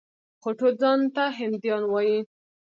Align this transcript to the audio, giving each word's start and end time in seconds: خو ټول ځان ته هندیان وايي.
خو 0.41 0.49
ټول 0.59 0.73
ځان 0.81 0.99
ته 1.15 1.23
هندیان 1.37 1.83
وايي. 1.87 2.19